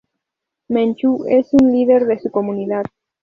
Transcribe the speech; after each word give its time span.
Menchú 0.69 1.25
es 1.29 1.49
un 1.53 1.71
líder 1.71 2.05
de 2.07 2.17
su 2.19 2.31
comunidad. 2.31 2.85